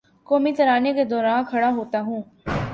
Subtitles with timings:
[0.27, 2.21] قومی ترانے کے دوراں کھڑا ہوتا ہوں